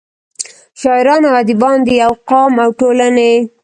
شاعران 0.81 1.21
او 1.27 1.33
اديبان 1.41 1.77
دَيو 1.87 2.11
قام 2.29 2.53
او 2.63 2.69
ټولنې 2.79 3.31